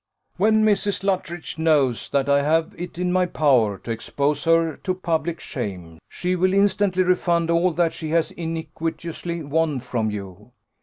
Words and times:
"When 0.37 0.65
Mrs. 0.65 1.03
Luttridge 1.03 1.59
knows 1.59 2.09
that 2.09 2.27
I 2.27 2.41
have 2.41 2.73
it 2.75 2.97
in 2.97 3.11
my 3.11 3.27
power 3.27 3.77
to 3.77 3.91
expose 3.91 4.45
her 4.45 4.77
to 4.77 4.95
public 4.95 5.39
shame, 5.39 5.99
she 6.09 6.35
will 6.35 6.55
instantly 6.55 7.03
refund 7.03 7.51
all 7.51 7.71
that 7.73 7.93
she 7.93 8.09
has 8.09 8.31
iniquitously 8.31 9.43
won 9.43 9.79
from 9.79 10.09
you. 10.09 10.53